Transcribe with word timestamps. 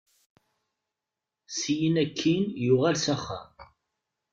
Syin 1.57 1.95
akkin, 2.03 2.43
yuɣal 2.65 2.95
s 3.03 3.05
axxam. 3.15 3.51